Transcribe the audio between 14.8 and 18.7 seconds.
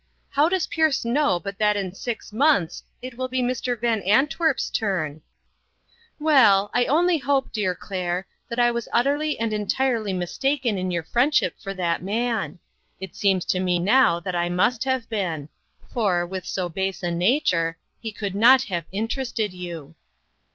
have been; for, with so base a nature, he could not